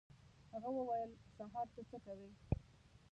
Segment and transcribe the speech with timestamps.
[0.53, 2.29] هغه وویل: «سهار ته څه کوې؟»